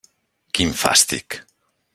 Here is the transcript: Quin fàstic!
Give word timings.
Quin 0.59 0.73
fàstic! 0.79 1.41